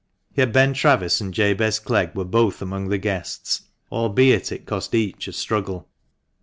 [0.33, 5.27] Yet Ben Travis and Jabez Clegg were both among the guests, albeit it cost each
[5.27, 5.89] a struggle.